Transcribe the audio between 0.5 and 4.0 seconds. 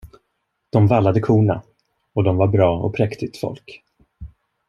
De vallade korna, och de var bra och präktigt folk.